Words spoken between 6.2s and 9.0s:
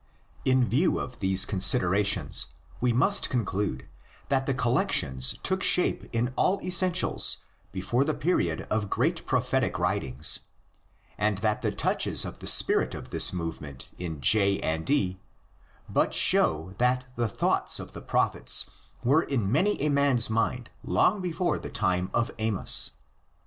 all essentials before the period of